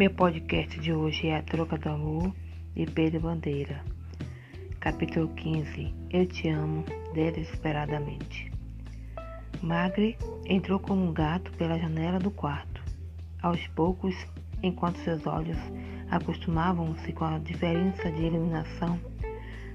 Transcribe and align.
Meu 0.00 0.10
podcast 0.10 0.80
de 0.80 0.94
hoje 0.94 1.26
é 1.26 1.36
A 1.36 1.42
Troca 1.42 1.76
do 1.76 1.90
Amor 1.90 2.34
de 2.74 2.86
Pedro 2.86 3.20
Bandeira. 3.20 3.84
Capítulo 4.80 5.28
15 5.34 5.94
Eu 6.08 6.24
te 6.24 6.48
amo 6.48 6.86
desesperadamente. 7.12 8.50
Magre 9.60 10.16
entrou 10.46 10.80
como 10.80 11.04
um 11.04 11.12
gato 11.12 11.52
pela 11.52 11.78
janela 11.78 12.18
do 12.18 12.30
quarto. 12.30 12.82
Aos 13.42 13.66
poucos, 13.66 14.14
enquanto 14.62 14.96
seus 15.00 15.26
olhos 15.26 15.58
acostumavam-se 16.10 17.12
com 17.12 17.26
a 17.26 17.38
diferença 17.38 18.10
de 18.10 18.22
iluminação, 18.22 18.98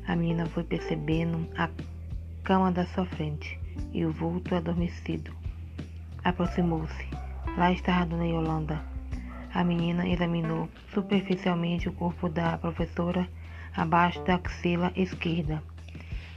a 0.08 0.16
menina 0.16 0.48
foi 0.48 0.64
percebendo 0.64 1.48
a 1.56 1.70
cama 2.44 2.72
da 2.72 2.88
sua 2.88 3.06
frente 3.06 3.60
e 3.94 4.04
o 4.04 4.12
vulto 4.12 4.56
adormecido. 4.56 5.32
Aproximou-se. 6.24 7.08
Lá 7.56 7.72
estava 7.72 8.08
Dona 8.08 8.26
Yolanda 8.26 8.95
a 9.56 9.64
menina 9.64 10.06
examinou 10.08 10.68
superficialmente 10.94 11.88
o 11.88 11.94
corpo 11.94 12.28
da 12.28 12.58
professora 12.58 13.26
abaixo 13.74 14.22
da 14.26 14.36
axila 14.36 14.92
esquerda. 14.98 15.64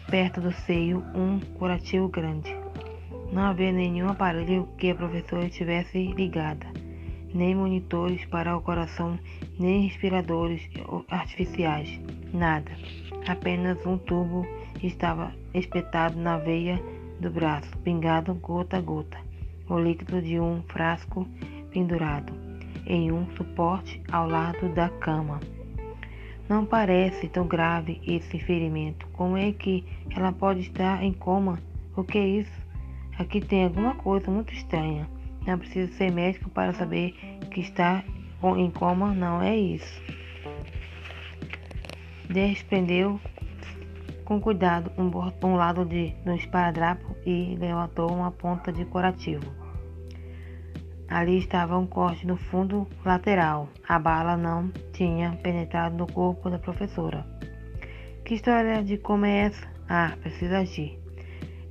Perto 0.08 0.40
do 0.40 0.52
seio, 0.52 1.04
um 1.14 1.40
curativo 1.58 2.08
grande. 2.08 2.56
Não 3.32 3.42
havia 3.42 3.72
nenhum 3.72 4.08
aparelho 4.08 4.68
que 4.78 4.90
a 4.90 4.94
professora 4.94 5.46
estivesse 5.46 6.12
ligada, 6.12 6.66
nem 7.34 7.56
monitores 7.56 8.24
para 8.26 8.56
o 8.56 8.62
coração, 8.62 9.18
nem 9.58 9.88
respiradores 9.88 10.62
artificiais, 11.10 12.00
nada. 12.32 12.70
Apenas 13.26 13.84
um 13.84 13.98
tubo 13.98 14.46
estava 14.80 15.34
espetado 15.52 16.16
na 16.18 16.38
veia 16.38 16.80
do 17.20 17.30
braço, 17.30 17.76
pingado 17.78 18.32
gota 18.34 18.78
a 18.78 18.80
gota, 18.80 19.18
o 19.68 19.76
líquido 19.76 20.22
de 20.22 20.38
um 20.38 20.62
frasco 20.68 21.28
pendurado 21.70 22.47
em 22.88 23.12
um 23.12 23.30
suporte 23.36 24.02
ao 24.10 24.26
lado 24.26 24.68
da 24.70 24.88
cama. 24.88 25.38
Não 26.48 26.64
parece 26.64 27.28
tão 27.28 27.46
grave 27.46 28.00
esse 28.06 28.38
ferimento. 28.40 29.06
Como 29.12 29.36
é 29.36 29.52
que 29.52 29.84
ela 30.10 30.32
pode 30.32 30.60
estar 30.60 31.04
em 31.04 31.12
coma? 31.12 31.58
O 31.94 32.02
que 32.02 32.16
é 32.16 32.26
isso? 32.26 32.66
Aqui 33.18 33.40
tem 33.40 33.64
alguma 33.64 33.94
coisa 33.94 34.30
muito 34.30 34.54
estranha. 34.54 35.06
Não 35.46 35.58
precisa 35.58 35.92
ser 35.92 36.10
médico 36.10 36.48
para 36.48 36.72
saber 36.72 37.12
que 37.50 37.60
está 37.60 38.02
em 38.56 38.70
coma. 38.70 39.12
Não 39.12 39.42
é 39.42 39.54
isso. 39.54 40.02
Desprendeu 42.30 43.20
com 44.24 44.40
cuidado 44.40 44.90
um, 44.96 45.10
um 45.46 45.56
lado 45.56 45.84
de, 45.84 46.14
do 46.24 46.32
esparadrapo 46.32 47.14
e 47.26 47.56
levantou 47.58 48.10
uma 48.10 48.30
ponta 48.30 48.72
de 48.72 48.84
curativo. 48.86 49.67
Ali 51.10 51.38
estava 51.38 51.78
um 51.78 51.86
corte 51.86 52.26
no 52.26 52.36
fundo 52.36 52.86
lateral. 53.02 53.68
A 53.88 53.98
bala 53.98 54.36
não 54.36 54.70
tinha 54.92 55.32
penetrado 55.42 55.96
no 55.96 56.06
corpo 56.06 56.50
da 56.50 56.58
professora. 56.58 57.24
Que 58.24 58.34
história 58.34 58.84
de 58.84 58.98
como 58.98 59.24
é 59.24 59.46
essa? 59.46 59.66
Ah, 59.88 60.12
precisa 60.20 60.58
agir. 60.58 60.98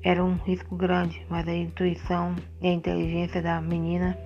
Era 0.04 0.24
um 0.24 0.38
risco 0.38 0.76
grande, 0.76 1.24
mas 1.30 1.48
a 1.48 1.54
intuição 1.54 2.36
e 2.60 2.68
a 2.68 2.72
inteligência 2.74 3.40
da 3.40 3.62
menina 3.62 4.18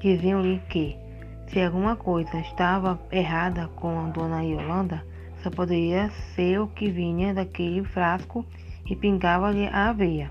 diziam-lhe 0.00 0.60
que, 0.68 0.98
se 1.46 1.58
alguma 1.62 1.96
coisa 1.96 2.38
estava 2.40 3.00
errada 3.10 3.68
com 3.68 4.00
a 4.00 4.08
dona 4.10 4.42
Yolanda, 4.42 5.02
só 5.42 5.50
poderia 5.50 6.10
ser 6.34 6.60
o 6.60 6.68
que 6.68 6.90
vinha 6.90 7.32
daquele 7.32 7.84
frasco 7.84 8.44
e 8.84 8.94
pingava-lhe 8.94 9.66
a 9.68 9.88
aveia. 9.88 10.30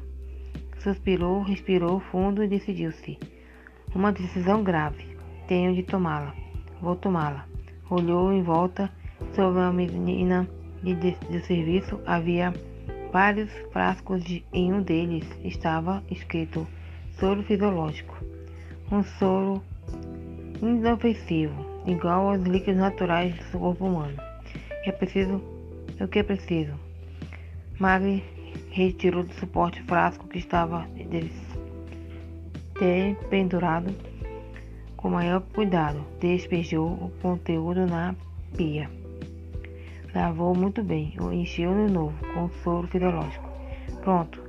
Suspirou, 0.78 1.42
respirou 1.42 2.00
fundo 2.00 2.44
e 2.44 2.48
decidiu-se. 2.48 3.18
Uma 3.94 4.14
decisão 4.14 4.64
grave. 4.64 5.18
Tenho 5.48 5.76
de 5.76 5.84
tomá-la. 5.84 6.34
Vou 6.82 6.96
tomá-la. 6.96 7.46
Olhou 7.90 8.32
em 8.32 8.42
volta 8.42 8.90
sobre 9.36 9.62
a 9.62 9.72
menina 9.72 10.48
de, 10.82 10.96
de, 10.96 11.12
de 11.30 11.46
serviço. 11.46 12.00
Havia 12.06 12.54
vários 13.12 13.52
frascos 13.74 14.24
de, 14.24 14.46
em 14.54 14.72
um 14.72 14.82
deles 14.82 15.28
estava 15.44 16.02
escrito 16.10 16.66
soro 17.20 17.44
fisiológico. 17.44 18.18
Um 18.90 19.04
soro 19.04 19.62
inofensivo, 20.62 21.66
igual 21.86 22.30
aos 22.30 22.42
líquidos 22.44 22.80
naturais 22.80 23.36
do 23.52 23.60
corpo 23.60 23.86
humano. 23.86 24.18
É 24.86 24.92
preciso. 24.94 25.42
O 26.00 26.08
que 26.08 26.20
é 26.20 26.24
preciso? 26.24 26.74
Magri 27.78 28.24
retirou 28.72 29.24
do 29.24 29.34
suporte 29.34 29.84
frasco 29.84 30.28
que 30.28 30.38
estava 30.40 30.88
ter 32.82 33.16
pendurado 33.30 33.94
com 34.98 35.12
maior 35.12 35.42
cuidado. 35.54 36.04
Despejou 36.20 36.88
o 36.94 37.12
conteúdo 37.22 37.86
na 37.86 38.16
pia. 38.58 38.90
Lavou 40.16 40.56
muito 40.56 40.84
bem, 40.84 41.14
o 41.22 41.32
encheu 41.32 41.72
de 41.76 41.94
novo 41.94 42.18
com 42.34 42.50
soro 42.64 42.88
fisiológico. 42.88 43.48
Pronto, 44.02 44.42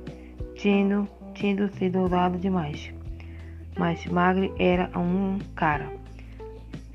tinha, 0.55 1.07
tinha 1.35 1.67
sido 1.73 2.01
usado 2.01 2.39
demais. 2.39 2.91
Mas 3.77 4.03
Magre 4.07 4.51
era 4.57 4.89
um 4.97 5.37
cara. 5.55 5.93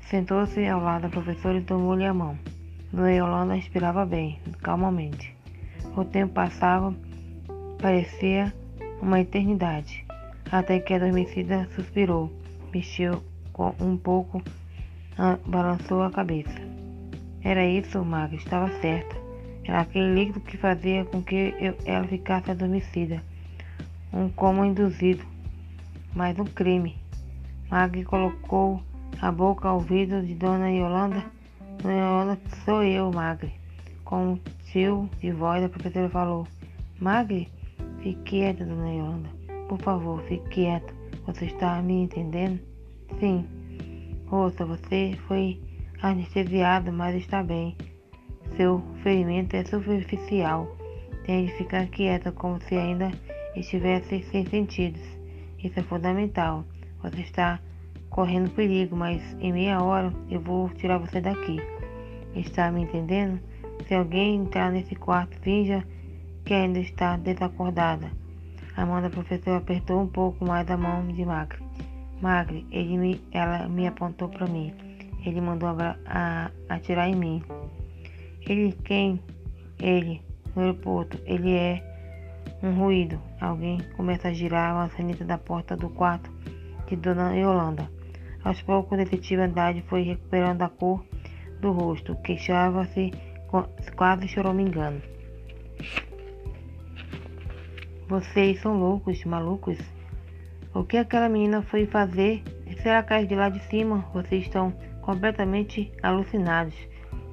Sentou-se 0.09 0.67
ao 0.67 0.81
lado 0.81 1.03
da 1.03 1.09
professora 1.09 1.57
e 1.57 1.61
tomou-lhe 1.61 2.03
a 2.03 2.13
mão. 2.13 2.37
Dona 2.91 3.13
Yolanda 3.13 3.53
respirava 3.53 4.05
bem, 4.05 4.41
calmamente. 4.61 5.33
O 5.95 6.03
tempo 6.03 6.33
passava, 6.33 6.93
parecia 7.79 8.53
uma 9.01 9.21
eternidade 9.21 10.08
até 10.51 10.79
que 10.79 10.93
adormecida 10.93 11.67
suspirou, 11.75 12.31
mexeu 12.73 13.23
um 13.79 13.97
pouco, 13.97 14.41
balançou 15.45 16.01
a 16.03 16.11
cabeça. 16.11 16.55
Era 17.43 17.65
isso, 17.65 18.03
Maga, 18.03 18.35
estava 18.35 18.69
certa. 18.79 19.15
Era 19.63 19.81
aquele 19.81 20.13
líquido 20.13 20.39
que 20.39 20.57
fazia 20.57 21.05
com 21.05 21.21
que 21.21 21.53
eu, 21.59 21.75
ela 21.85 22.07
ficasse 22.07 22.51
adormecida. 22.51 23.21
Um 24.11 24.29
coma 24.29 24.65
induzido, 24.65 25.23
mais 26.15 26.37
um 26.39 26.45
crime. 26.45 26.97
Mag 27.69 28.03
colocou 28.05 28.81
a 29.21 29.31
boca 29.31 29.67
ao 29.67 29.75
ouvido 29.75 30.25
de 30.25 30.33
Dona 30.33 30.71
Yolanda. 30.71 31.23
Dona 31.81 31.95
Yolanda, 31.95 32.39
sou 32.65 32.83
eu, 32.83 33.11
Magre. 33.11 33.53
Com 34.03 34.33
um 34.33 34.39
tio 34.71 35.09
de 35.21 35.31
voz, 35.31 35.63
a 35.63 35.69
professora 35.69 36.09
falou: 36.09 36.47
Magre, 36.99 37.49
fique 38.01 38.21
quieta, 38.23 38.65
Dona 38.65 38.89
Yolanda. 38.89 39.38
Por 39.69 39.79
favor, 39.81 40.19
fique 40.23 40.49
quieto. 40.49 40.95
Você 41.27 41.45
está 41.45 41.79
me 41.79 42.01
entendendo? 42.01 42.59
Sim. 43.19 43.45
Ouça, 44.31 44.65
você 44.65 45.15
foi 45.27 45.61
anestesiado, 46.01 46.91
mas 46.91 47.15
está 47.15 47.43
bem. 47.43 47.77
Seu 48.57 48.81
ferimento 49.03 49.55
é 49.55 49.63
superficial. 49.63 50.75
Tem 51.23 51.45
de 51.45 51.53
ficar 51.53 51.85
quieta 51.85 52.31
como 52.31 52.59
se 52.61 52.75
ainda 52.75 53.11
estivesse 53.55 54.23
sem 54.23 54.43
sentidos. 54.47 55.03
Isso 55.63 55.79
é 55.79 55.83
fundamental. 55.83 56.65
Você 57.03 57.21
está 57.21 57.59
correndo 58.09 58.49
perigo, 58.49 58.95
mas 58.95 59.21
em 59.39 59.53
meia 59.53 59.83
hora 59.83 60.11
eu 60.31 60.41
vou 60.41 60.69
tirar 60.69 60.97
você 60.97 61.21
daqui. 61.21 61.57
Está 62.35 62.71
me 62.71 62.81
entendendo? 62.81 63.39
Se 63.87 63.93
alguém 63.93 64.37
entrar 64.37 64.71
nesse 64.71 64.95
quarto, 64.95 65.39
finja 65.41 65.85
que 66.43 66.55
ainda 66.55 66.79
está 66.79 67.17
desacordada. 67.17 68.11
A 68.75 68.85
mão 68.85 69.01
da 69.01 69.09
professora 69.09 69.57
apertou 69.57 70.01
um 70.01 70.07
pouco 70.07 70.45
mais 70.45 70.69
a 70.69 70.77
mão 70.77 71.07
de 71.07 71.25
Magre. 71.25 71.59
Magre, 72.21 72.65
ele 72.71 72.97
me, 72.97 73.21
ela 73.31 73.67
me 73.67 73.87
apontou 73.87 74.29
para 74.29 74.47
mim. 74.47 74.73
Ele 75.25 75.41
mandou 75.41 75.69
atirar 76.69 77.09
em 77.09 77.15
mim. 77.15 77.43
Ele 78.47 78.71
quem? 78.83 79.21
Ele, 79.79 80.21
no 80.55 80.61
aeroporto. 80.61 81.19
Ele 81.25 81.53
é 81.53 81.83
um 82.63 82.71
ruído. 82.71 83.19
Alguém 83.39 83.79
começa 83.95 84.29
a 84.29 84.33
girar 84.33 84.71
a 84.71 84.75
maçaneta 84.75 85.25
da 85.25 85.37
porta 85.37 85.75
do 85.75 85.89
quarto 85.89 86.31
de 86.87 86.95
Dona 86.95 87.35
Yolanda. 87.35 87.89
Aos 88.43 88.61
poucos, 88.61 88.93
o 88.93 88.97
detetive 88.97 89.41
Andrade 89.41 89.83
foi 89.87 90.03
recuperando 90.03 90.61
a 90.61 90.69
cor 90.69 91.05
do 91.59 91.71
rosto. 91.71 92.15
Queixava-se, 92.23 93.11
quase 93.95 94.27
chorou 94.27 94.53
me 94.53 94.63
engano. 94.63 95.01
Vocês 98.09 98.59
são 98.59 98.75
loucos, 98.79 99.23
malucos. 99.23 99.77
O 100.73 100.83
que 100.83 100.97
aquela 100.97 101.29
menina 101.29 101.61
foi 101.61 101.85
fazer? 101.85 102.41
Se 102.81 102.89
ela 102.89 103.03
cair 103.03 103.27
de 103.27 103.35
lá 103.35 103.49
de 103.49 103.59
cima, 103.65 104.03
vocês 104.11 104.45
estão 104.45 104.73
completamente 105.03 105.91
alucinados. 106.01 106.73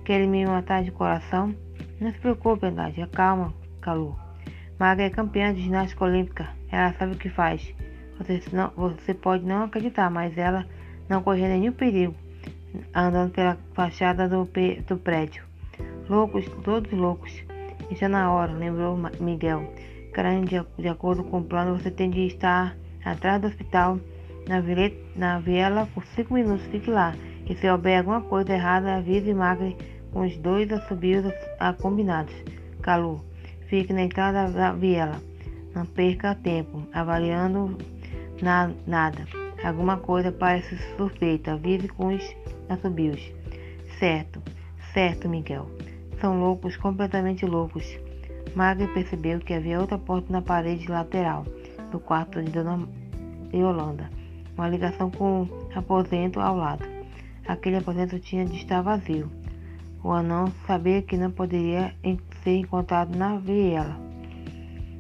Querem 0.05 0.28
me 0.28 0.44
matar 0.44 0.84
de 0.84 0.90
coração? 0.90 1.55
Não 1.99 2.12
se 2.12 2.19
preocupe, 2.19 2.67
Andrade. 2.67 3.06
Calma, 3.06 3.55
Calu. 3.81 4.14
Maga 4.78 5.05
é 5.05 5.08
campeã 5.08 5.55
de 5.55 5.62
ginástica 5.62 6.05
olímpica. 6.05 6.50
Ela 6.70 6.93
sabe 6.93 7.14
o 7.14 7.19
que 7.19 7.31
faz. 7.31 7.75
Você, 8.19 8.43
não, 8.52 8.70
você 8.76 9.14
pode 9.14 9.46
não 9.46 9.64
acreditar, 9.64 10.11
mas 10.11 10.37
ela 10.37 10.67
não 11.08 11.22
correu 11.22 11.49
nenhum 11.49 11.72
perigo 11.72 12.14
andando 12.94 13.32
pela 13.32 13.56
fachada 13.72 14.29
do, 14.29 14.46
do 14.87 14.96
prédio. 14.99 15.43
Loucos, 16.06 16.44
todos 16.62 16.93
loucos. 16.93 17.32
Está 17.90 18.11
na 18.11 18.31
hora, 18.31 18.52
lembrou 18.52 18.99
Miguel 19.19 19.72
de, 20.44 20.82
de 20.82 20.88
acordo 20.88 21.24
com 21.24 21.40
o 21.40 21.44
plano, 21.44 21.78
você 21.78 21.90
tem 21.90 22.08
de 22.08 22.26
estar 22.26 22.76
atrás 23.04 23.40
do 23.40 23.48
hospital 23.48 23.98
na, 24.48 24.62
na 25.14 25.38
viela 25.38 25.86
por 25.94 26.04
cinco 26.06 26.34
minutos. 26.34 26.64
Fique 26.66 26.90
lá. 26.90 27.14
E 27.48 27.54
se 27.54 27.68
houver 27.68 27.98
alguma 27.98 28.22
coisa 28.22 28.52
errada, 28.54 28.96
avise 28.96 29.32
Magre 29.34 29.76
com 30.12 30.22
os 30.22 30.36
dois 30.38 30.72
assobios 30.72 31.24
a 31.60 31.72
combinados. 31.72 32.34
Calu, 32.82 33.22
fique 33.68 33.92
na 33.92 34.02
entrada 34.02 34.50
da 34.50 34.72
viela. 34.72 35.20
Não 35.74 35.84
perca 35.84 36.34
tempo 36.34 36.82
avaliando 36.92 37.76
na, 38.40 38.70
nada. 38.86 39.26
Alguma 39.62 39.98
coisa 39.98 40.32
parece 40.32 40.76
suspeita. 40.96 41.52
Avise 41.52 41.88
com 41.88 42.14
os 42.14 42.36
assobios. 42.69 43.20
Certo, 43.98 44.42
certo, 44.94 45.28
Miguel. 45.28 45.70
São 46.20 46.40
loucos, 46.40 46.76
completamente 46.76 47.44
loucos. 47.44 47.84
Magre 48.54 48.87
percebeu 48.88 49.40
que 49.40 49.52
havia 49.52 49.81
outra 49.81 49.98
porta 49.98 50.32
na 50.32 50.40
parede 50.40 50.88
lateral 50.88 51.44
do 51.90 51.98
quarto 52.00 52.43
de 52.43 52.50
Dona 52.50 52.88
Yolanda, 53.52 54.10
uma 54.56 54.69
ligação 54.69 55.10
com 55.10 55.43
o 55.43 55.48
aposento 55.75 56.40
ao 56.40 56.56
lado. 56.56 56.84
Aquele 57.46 57.76
aposento 57.76 58.19
tinha 58.19 58.44
de 58.44 58.56
estar 58.56 58.82
vazio. 58.82 59.31
O 60.02 60.10
anão 60.10 60.52
sabia 60.66 61.02
que 61.02 61.16
não 61.16 61.31
poderia 61.31 61.94
ser 62.43 62.56
encontrado 62.56 63.16
na 63.16 63.38
viela. 63.38 63.96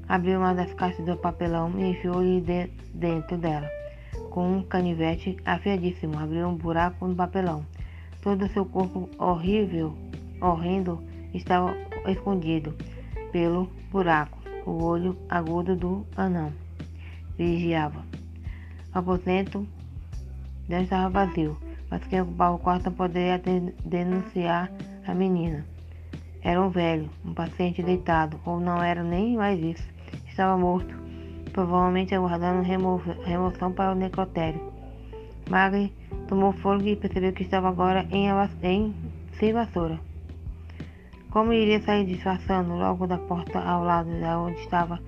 Abriu 0.08 0.38
uma 0.38 0.54
das 0.54 0.72
caixas 0.74 1.04
do 1.04 1.16
papelão 1.16 1.72
e 1.78 1.90
enfiou-lhe 1.90 2.40
de 2.40 2.70
dentro 2.94 3.36
dela. 3.36 3.68
Com 4.30 4.58
um 4.58 4.62
canivete 4.62 5.36
afiadíssimo, 5.44 6.18
abriu 6.18 6.46
um 6.46 6.54
buraco 6.54 7.06
no 7.06 7.16
papelão. 7.16 7.64
Todo 8.22 8.44
o 8.44 8.48
seu 8.48 8.64
corpo 8.64 9.08
horrível, 9.18 9.96
horrendo, 10.40 11.02
estava 11.32 11.74
escondido 12.06 12.74
pelo 13.32 13.70
buraco. 13.90 14.38
O 14.64 14.82
olho 14.82 15.16
agudo 15.28 15.76
do 15.76 16.06
anão 16.16 16.52
vigiava. 17.36 18.04
O 18.94 18.98
aposento 18.98 19.66
não 20.68 20.82
estava 20.82 21.08
vazio, 21.08 21.56
mas 21.90 22.04
quem 22.06 22.20
ocupava 22.20 22.56
o 22.56 22.58
quarto 22.58 22.90
poderia 22.90 23.40
denunciar 23.84 24.70
a 25.06 25.14
menina. 25.14 25.64
Era 26.42 26.62
um 26.62 26.70
velho, 26.70 27.10
um 27.24 27.34
paciente 27.34 27.82
deitado, 27.82 28.40
ou 28.44 28.60
não 28.60 28.82
era 28.82 29.02
nem 29.02 29.36
mais 29.36 29.60
isso. 29.60 29.86
Estava 30.28 30.56
morto, 30.56 30.94
provavelmente 31.52 32.14
aguardando 32.14 32.62
remo 32.62 33.00
remoção 33.24 33.72
para 33.72 33.92
o 33.92 33.94
necrotério. 33.94 34.60
Magri 35.48 35.92
tomou 36.28 36.52
fôlego 36.52 36.88
e 36.88 36.96
percebeu 36.96 37.32
que 37.32 37.42
estava 37.42 37.68
agora 37.68 38.06
em, 38.10 38.28
em 38.62 38.94
sem 39.38 39.52
vassoura. 39.52 39.98
Como 41.36 41.52
iria 41.52 41.82
sair 41.82 42.06
disfarçando 42.06 42.76
logo 42.76 43.06
da 43.06 43.18
porta 43.18 43.60
ao 43.60 43.84
lado 43.84 44.08
de 44.08 44.24
onde 44.24 44.58
estava 44.58 44.98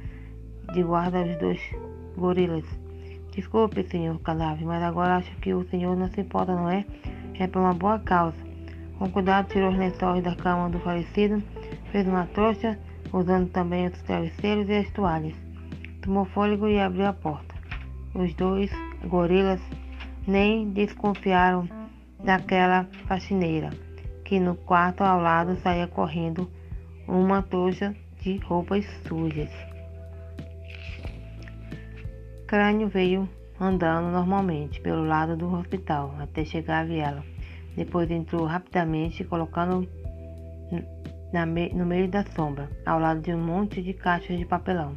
de 0.74 0.82
guarda 0.82 1.22
os 1.22 1.38
dois 1.38 1.58
gorilas? 2.18 2.66
Desculpe, 3.34 3.82
senhor 3.84 4.20
cadáver, 4.20 4.66
mas 4.66 4.82
agora 4.82 5.16
acho 5.16 5.34
que 5.36 5.54
o 5.54 5.66
senhor 5.70 5.96
não 5.96 6.06
se 6.10 6.20
importa, 6.20 6.54
não 6.54 6.68
é? 6.68 6.84
É 7.38 7.46
por 7.46 7.60
uma 7.60 7.72
boa 7.72 7.98
causa. 8.00 8.36
Com 8.98 9.10
cuidado, 9.10 9.48
tirou 9.48 9.70
os 9.70 9.78
lençóis 9.78 10.22
da 10.22 10.36
cama 10.36 10.68
do 10.68 10.78
falecido, 10.80 11.42
fez 11.90 12.06
uma 12.06 12.26
trouxa, 12.26 12.78
usando 13.10 13.48
também 13.48 13.86
os 13.86 14.02
travesseiros 14.02 14.68
e 14.68 14.76
as 14.80 14.90
toalhas. 14.90 15.34
Tomou 16.02 16.26
fôlego 16.26 16.68
e 16.68 16.78
abriu 16.78 17.06
a 17.06 17.12
porta. 17.14 17.54
Os 18.14 18.34
dois 18.34 18.70
gorilas 19.06 19.62
nem 20.26 20.68
desconfiaram 20.72 21.66
daquela 22.22 22.86
faxineira, 23.06 23.70
que 24.28 24.38
no 24.38 24.56
quarto 24.56 25.02
ao 25.02 25.18
lado 25.22 25.56
saía 25.62 25.86
correndo 25.86 26.50
uma 27.06 27.40
trouxa 27.40 27.96
de 28.20 28.36
roupas 28.36 28.84
sujas. 29.06 29.50
Crânio 32.46 32.88
veio 32.88 33.26
andando 33.58 34.12
normalmente 34.12 34.82
pelo 34.82 35.02
lado 35.02 35.34
do 35.34 35.50
hospital 35.50 36.14
até 36.20 36.44
chegar 36.44 36.80
à 36.80 36.84
viela. 36.84 37.24
Depois 37.74 38.10
entrou 38.10 38.44
rapidamente, 38.44 39.24
colocando 39.24 39.88
me 41.32 41.68
no 41.70 41.86
meio 41.86 42.06
da 42.06 42.22
sombra, 42.22 42.68
ao 42.84 43.00
lado 43.00 43.22
de 43.22 43.32
um 43.32 43.42
monte 43.42 43.82
de 43.82 43.94
caixas 43.94 44.36
de 44.36 44.44
papelão. 44.44 44.94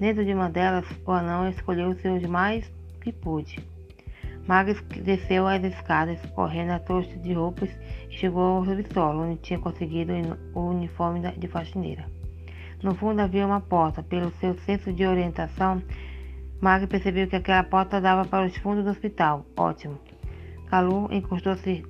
Dentro 0.00 0.24
de 0.24 0.32
uma 0.32 0.48
delas, 0.48 0.86
o 1.04 1.12
anão 1.12 1.46
escolheu 1.50 1.90
os 1.90 2.00
seus 2.00 2.22
mais 2.22 2.64
que 3.02 3.12
pôde. 3.12 3.58
Magus 4.46 4.80
desceu 5.02 5.46
as 5.46 5.62
escadas, 5.62 6.20
correndo 6.34 6.72
a 6.72 6.78
trouxa 6.78 7.16
de 7.18 7.32
roupas 7.32 7.70
e 8.08 8.14
chegou 8.14 8.42
ao 8.42 8.64
subsolo, 8.64 9.22
onde 9.22 9.40
tinha 9.40 9.58
conseguido 9.58 10.12
o 10.54 10.60
uniforme 10.60 11.20
de 11.36 11.48
faxineira. 11.48 12.06
No 12.82 12.94
fundo 12.94 13.20
havia 13.20 13.46
uma 13.46 13.60
porta. 13.60 14.02
Pelo 14.02 14.30
seu 14.32 14.54
senso 14.60 14.92
de 14.92 15.06
orientação, 15.06 15.82
Mag 16.60 16.86
percebeu 16.86 17.28
que 17.28 17.36
aquela 17.36 17.62
porta 17.62 18.00
dava 18.00 18.24
para 18.24 18.46
os 18.46 18.56
fundos 18.56 18.84
do 18.84 18.90
hospital. 18.90 19.44
Ótimo. 19.56 20.00
Calu 20.68 21.08
encostou-se 21.12 21.84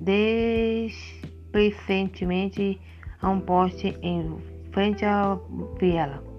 desprecentemente 0.00 2.80
a 3.20 3.28
um 3.30 3.40
poste 3.40 3.98
em 4.02 4.36
frente 4.72 5.04
à 5.04 5.38
viela. 5.80 6.35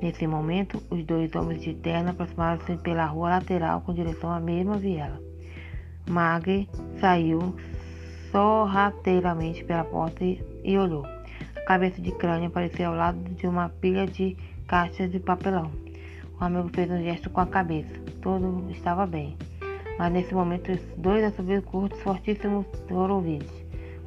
Nesse 0.00 0.26
momento, 0.26 0.82
os 0.88 1.04
dois 1.04 1.34
homens 1.34 1.62
de 1.62 1.74
terno 1.74 2.10
aproximaram-se 2.10 2.76
pela 2.78 3.04
rua 3.04 3.30
lateral 3.30 3.82
com 3.82 3.92
direção 3.92 4.30
à 4.30 4.40
mesma 4.40 4.78
viela. 4.78 5.20
Magre 6.08 6.68
saiu 6.98 7.54
sorrateiramente 8.30 9.62
pela 9.64 9.84
porta 9.84 10.24
e, 10.24 10.42
e 10.64 10.78
olhou. 10.78 11.04
A 11.56 11.60
cabeça 11.66 12.00
de 12.00 12.12
crânio 12.12 12.48
apareceu 12.48 12.88
ao 12.88 12.96
lado 12.96 13.18
de 13.34 13.46
uma 13.46 13.68
pilha 13.68 14.06
de 14.06 14.36
caixas 14.66 15.10
de 15.10 15.20
papelão. 15.20 15.70
O 16.40 16.44
amigo 16.44 16.70
fez 16.72 16.90
um 16.90 17.02
gesto 17.02 17.28
com 17.28 17.40
a 17.40 17.46
cabeça. 17.46 17.92
Tudo 18.22 18.70
estava 18.70 19.06
bem. 19.06 19.36
Mas 19.98 20.12
nesse 20.12 20.32
momento, 20.32 20.72
dois 20.96 21.22
assobios 21.22 21.62
curtos, 21.66 22.00
fortíssimos, 22.00 22.64
foram 22.88 23.16
ouvidos. 23.16 23.52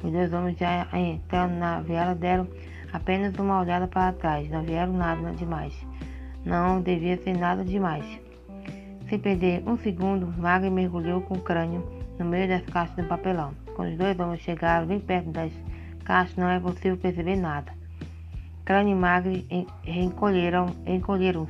Os 0.02 0.10
dois 0.10 0.32
homens 0.32 0.58
já 0.58 0.88
entrando 0.92 1.52
na 1.52 1.80
vela 1.80 2.14
deram 2.14 2.48
apenas 2.94 3.34
uma 3.34 3.60
olhada 3.60 3.88
para 3.88 4.12
trás. 4.12 4.48
Não 4.48 4.62
vieram 4.62 4.92
nada 4.92 5.32
demais. 5.32 5.74
Não 6.44 6.80
devia 6.80 7.16
ser 7.18 7.36
nada 7.36 7.64
demais. 7.64 8.04
Sem 9.08 9.18
perder 9.18 9.62
um 9.66 9.76
segundo, 9.76 10.32
Magre 10.38 10.70
mergulhou 10.70 11.20
com 11.20 11.34
o 11.34 11.40
crânio 11.40 11.86
no 12.18 12.24
meio 12.24 12.48
das 12.48 12.62
caixas 12.62 12.94
de 12.96 13.02
papelão. 13.02 13.52
Quando 13.74 13.90
os 13.90 13.98
dois 13.98 14.18
homens 14.18 14.40
chegaram 14.40 14.86
bem 14.86 15.00
perto 15.00 15.30
das 15.30 15.52
caixas, 16.04 16.36
não 16.36 16.48
é 16.48 16.60
possível 16.60 16.96
perceber 16.96 17.36
nada. 17.36 17.72
Crânio 18.64 18.96
e 18.96 18.98
Magre 18.98 19.46
encolheram-se. 19.84 20.78
encolheram 20.86 21.48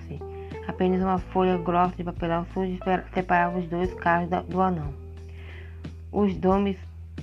Apenas 0.67 1.03
uma 1.03 1.19
folha 1.19 1.59
grossa 1.59 1.95
de 1.95 2.05
papelão 2.05 2.47
sujo 2.55 2.79
separava 3.13 3.59
os 3.59 3.69
dois 3.69 3.93
carros 3.95 4.31
do 4.49 4.61
anão. 4.63 4.95
Os 6.11 6.35
domes 6.37 6.79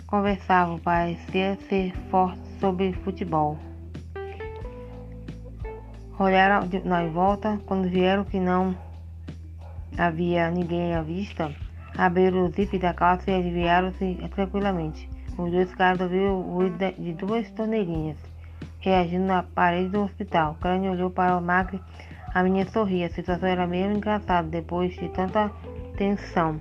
conversavam, 0.06 0.78
parecia 0.78 1.58
ser 1.68 1.92
forte 2.12 2.40
sobre 2.60 2.94
futebol. 2.94 3.58
Olharam 6.22 6.70
na 6.86 7.08
volta, 7.08 7.60
quando 7.66 7.90
vieram 7.90 8.24
que 8.24 8.40
não 8.40 8.78
havia 9.98 10.52
ninguém 10.52 10.94
à 10.94 11.02
vista, 11.02 11.52
abriram 11.98 12.46
o 12.46 12.52
zip 12.52 12.78
da 12.78 12.94
calça 12.94 13.32
e 13.32 13.34
aliviaram-se 13.34 14.20
tranquilamente. 14.36 15.10
Os 15.36 15.52
dois 15.52 15.74
caras 15.74 16.00
ouviram 16.00 16.40
o 16.40 16.54
ruído 16.54 16.78
de 16.78 17.14
duas 17.14 17.50
torneirinhas, 17.50 18.20
reagindo 18.82 19.26
na 19.26 19.42
parede 19.42 19.90
do 19.90 20.04
hospital. 20.04 20.56
Crânio 20.62 20.92
olhou 20.92 21.10
para 21.10 21.36
o 21.36 21.42
Macri 21.42 21.82
a 22.36 22.44
menina 22.44 22.70
sorria. 22.70 23.08
A 23.08 23.10
situação 23.10 23.50
era 23.50 23.66
mesmo 23.66 23.98
engraçada 23.98 24.48
depois 24.48 24.94
de 24.94 25.10
tanta 25.10 25.52
tensão. 25.98 26.60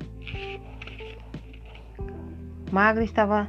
Magra 2.73 3.05
estava 3.05 3.47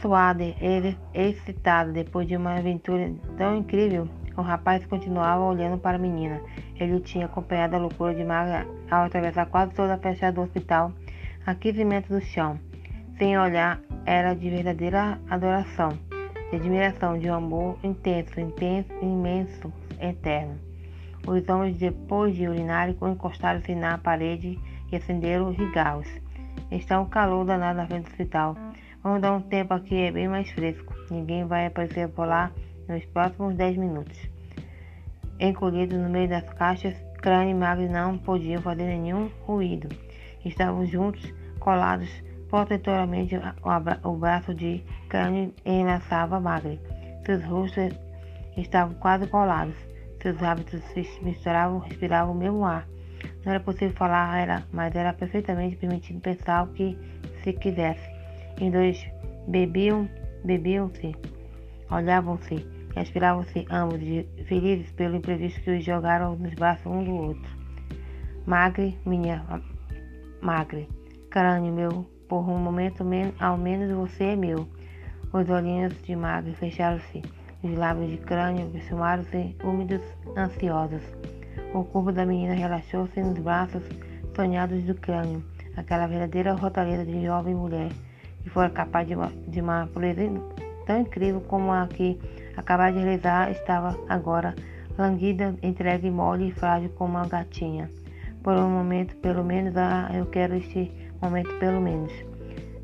suada 0.00 0.44
e 0.44 0.96
excitada 1.12 1.90
depois 1.90 2.28
de 2.28 2.36
uma 2.36 2.54
aventura 2.54 3.12
tão 3.36 3.56
incrível. 3.56 4.19
O 4.40 4.42
rapaz 4.42 4.86
continuava 4.86 5.44
olhando 5.44 5.76
para 5.76 5.98
a 5.98 6.00
menina. 6.00 6.40
Ele 6.76 6.98
tinha 7.00 7.26
acompanhado 7.26 7.76
a 7.76 7.78
loucura 7.78 8.14
de 8.14 8.24
Magra 8.24 8.66
ao 8.90 9.04
atravessar 9.04 9.44
quase 9.44 9.74
toda 9.74 9.92
a 9.92 9.98
fachada 9.98 10.32
do 10.32 10.40
hospital 10.40 10.94
a 11.44 11.54
15 11.54 11.84
metros 11.84 12.18
do 12.18 12.26
chão. 12.26 12.58
Sem 13.18 13.38
olhar, 13.38 13.78
era 14.06 14.32
de 14.32 14.48
verdadeira 14.48 15.20
adoração, 15.28 15.90
de 16.48 16.56
admiração, 16.56 17.18
de 17.18 17.28
um 17.28 17.34
amor 17.34 17.78
intenso, 17.84 18.40
intenso, 18.40 18.90
imenso, 19.02 19.70
eterno. 20.00 20.58
Os 21.26 21.46
homens, 21.46 21.76
depois 21.76 22.34
de 22.34 22.48
urinarem, 22.48 22.96
encostaram-se 22.98 23.74
na 23.74 23.98
parede 23.98 24.58
e 24.90 24.96
acenderam 24.96 25.50
os 25.50 25.56
cigarros. 25.56 26.08
Está 26.70 26.98
um 26.98 27.10
calor 27.10 27.44
danado 27.44 27.76
na 27.76 27.86
frente 27.86 28.04
do 28.04 28.10
hospital. 28.10 28.56
Vamos 29.02 29.20
dar 29.20 29.32
um 29.32 29.42
tempo 29.42 29.74
aqui, 29.74 29.96
é 29.96 30.10
bem 30.10 30.28
mais 30.28 30.50
fresco. 30.50 30.94
Ninguém 31.10 31.44
vai 31.44 31.66
aparecer 31.66 32.08
por 32.08 32.26
lá 32.26 32.50
nos 32.88 33.04
próximos 33.04 33.54
dez 33.54 33.76
minutos. 33.76 34.29
Encolhidos 35.40 35.98
no 35.98 36.10
meio 36.10 36.28
das 36.28 36.44
caixas, 36.52 36.94
Crânio 37.22 37.52
e 37.52 37.54
Magre 37.54 37.88
não 37.88 38.18
podiam 38.18 38.60
fazer 38.60 38.84
nenhum 38.84 39.30
ruído. 39.46 39.88
Estavam 40.44 40.84
juntos, 40.84 41.32
colados 41.58 42.10
protetoramente. 42.50 43.36
O 44.04 44.12
braço 44.16 44.54
de 44.54 44.84
Crânio 45.08 45.54
enlaçava 45.64 46.38
Magre. 46.38 46.78
Seus 47.24 47.42
rostos 47.44 47.98
estavam 48.54 48.94
quase 48.96 49.26
colados. 49.28 49.74
Seus 50.20 50.42
hábitos 50.42 50.82
se 50.92 51.08
misturavam, 51.22 51.78
respiravam 51.78 52.34
o 52.34 52.38
mesmo 52.38 52.62
ar. 52.66 52.86
Não 53.42 53.52
era 53.52 53.60
possível 53.60 53.96
falar, 53.96 54.38
era, 54.38 54.62
mas 54.70 54.94
era 54.94 55.14
perfeitamente 55.14 55.76
permitido 55.76 56.20
pensar 56.20 56.64
o 56.64 56.72
que 56.74 56.98
se 57.42 57.54
quisesse. 57.54 58.10
Os 58.60 58.70
dois 58.70 59.10
bebiam, 59.48 60.06
bebiam-se, 60.44 61.16
olhavam-se 61.90 62.79
Respiravam-se 62.94 63.66
ambos, 63.70 64.00
felizes 64.46 64.90
pelo 64.92 65.16
imprevisto 65.16 65.60
que 65.60 65.70
os 65.70 65.84
jogaram 65.84 66.36
nos 66.36 66.54
braços 66.54 66.86
um 66.86 67.04
do 67.04 67.14
outro. 67.14 67.50
Magre, 68.46 68.98
minha 69.06 69.44
magre, 70.40 70.88
crânio 71.30 71.72
meu, 71.72 72.06
por 72.28 72.48
um 72.48 72.58
momento 72.58 73.04
ao 73.38 73.58
menos 73.58 73.90
você 73.90 74.24
é 74.24 74.36
meu. 74.36 74.66
Os 75.32 75.48
olhinhos 75.48 75.94
de 76.02 76.16
Magre 76.16 76.54
fecharam-se, 76.54 77.22
os 77.62 77.74
lábios 77.76 78.10
de 78.10 78.16
crânio 78.16 78.66
perfumaram-se 78.70 79.54
úmidos, 79.62 80.02
ansiosos. 80.36 81.02
O 81.72 81.84
corpo 81.84 82.10
da 82.10 82.26
menina 82.26 82.54
relaxou-se 82.54 83.20
nos 83.20 83.38
braços 83.38 83.84
sonhados 84.34 84.82
do 84.84 84.94
crânio, 84.94 85.44
aquela 85.76 86.06
verdadeira 86.06 86.54
rotaleza 86.54 87.04
de 87.04 87.24
jovem 87.24 87.54
mulher, 87.54 87.90
que 88.42 88.50
fora 88.50 88.70
capaz 88.70 89.06
de 89.06 89.14
uma, 89.14 89.30
de 89.46 89.60
uma 89.60 89.86
pureza 89.86 90.22
tão 90.86 91.00
incrível 91.00 91.40
como 91.42 91.70
a 91.70 91.86
que 91.86 92.18
acabara 92.60 92.92
de 92.92 92.98
realizar, 92.98 93.50
estava 93.50 93.98
agora 94.08 94.54
languida, 94.96 95.54
entregue, 95.62 96.10
mole 96.10 96.48
e 96.48 96.52
frágil 96.52 96.90
como 96.90 97.16
uma 97.16 97.26
gatinha. 97.26 97.90
Por 98.42 98.54
um 98.54 98.70
momento, 98.70 99.16
pelo 99.16 99.44
menos, 99.44 99.76
ah, 99.76 100.10
eu 100.14 100.26
quero 100.26 100.54
este 100.54 100.92
momento, 101.20 101.52
pelo 101.58 101.80
menos. 101.80 102.12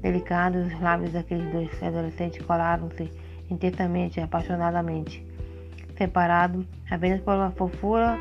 Delicados, 0.01 0.67
os 0.67 0.81
lábios 0.81 1.13
daqueles 1.13 1.51
dois 1.53 1.83
adolescentes 1.83 2.45
colaram-se 2.45 3.11
intensamente, 3.51 4.21
apaixonadamente, 4.21 5.25
separados 5.97 6.67
apenas 6.91 7.21
por 7.21 7.35
uma 7.35 7.51
fofura 7.51 8.19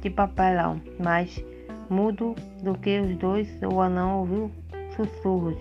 de 0.00 0.10
papelão, 0.10 0.80
mais 1.02 1.42
mudo 1.88 2.34
do 2.62 2.74
que 2.74 3.00
os 3.00 3.16
dois, 3.16 3.48
o 3.62 3.80
anão 3.80 4.20
ouviu 4.20 4.50
sussurros. 4.96 5.58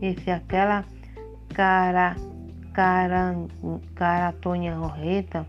E 0.00 0.18
se 0.20 0.30
aquela 0.30 0.84
cara 1.54 2.16
cara, 2.72 3.34
cara 3.94 4.32
Tonha 4.32 4.74
Rorreta 4.74 5.46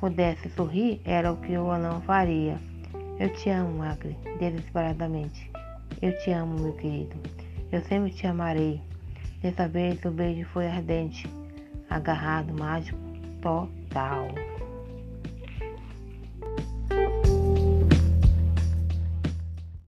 pudesse 0.00 0.48
sorrir, 0.50 1.00
era 1.04 1.32
o 1.32 1.36
que 1.36 1.56
o 1.56 1.70
anão 1.70 2.00
faria. 2.02 2.58
Eu 3.18 3.32
te 3.32 3.48
amo, 3.50 3.78
Magre, 3.78 4.16
desesperadamente. 4.38 5.50
Eu 6.02 6.16
te 6.18 6.30
amo, 6.30 6.60
meu 6.60 6.72
querido. 6.74 7.16
Eu 7.70 7.80
sempre 7.82 8.10
te 8.10 8.26
amarei. 8.26 8.80
Dessa 9.40 9.68
vez 9.68 10.04
o 10.04 10.10
beijo 10.10 10.46
foi 10.48 10.66
ardente, 10.66 11.28
agarrado, 11.88 12.52
mágico, 12.58 12.98
total. 13.40 14.28